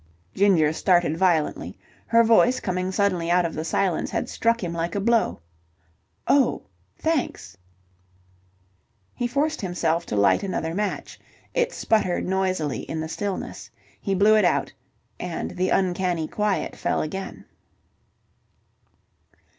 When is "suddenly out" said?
2.91-3.45